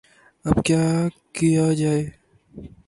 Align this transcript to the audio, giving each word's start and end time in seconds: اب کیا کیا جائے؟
اب 0.45 0.57
کیا 0.65 0.83
کیا 1.35 1.65
جائے؟ 1.79 2.01